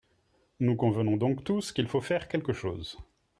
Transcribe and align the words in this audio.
Nous 0.59 0.75
convenons 0.75 1.15
donc 1.15 1.43
tous 1.43 1.71
qu’il 1.71 1.87
faut 1.87 2.01
faire 2.01 2.27
quelque 2.27 2.53
chose. 2.53 2.97